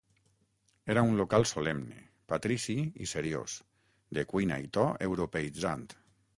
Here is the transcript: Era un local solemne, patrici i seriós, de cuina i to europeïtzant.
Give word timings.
Era 0.93 1.03
un 1.09 1.19
local 1.19 1.45
solemne, 1.49 1.99
patrici 2.33 2.77
i 3.07 3.11
seriós, 3.13 3.59
de 4.19 4.27
cuina 4.35 4.61
i 4.67 4.75
to 4.79 4.91
europeïtzant. 5.13 5.89